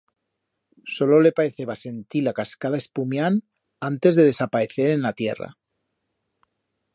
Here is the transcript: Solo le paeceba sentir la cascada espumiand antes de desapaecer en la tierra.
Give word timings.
Solo 0.93 1.19
le 1.25 1.31
paeceba 1.39 1.75
sentir 1.81 2.21
la 2.27 2.33
cascada 2.39 2.75
espumiand 2.85 3.43
antes 3.91 4.15
de 4.21 4.27
desapaecer 4.29 4.89
en 4.97 5.03
la 5.09 5.13
tierra. 5.21 5.51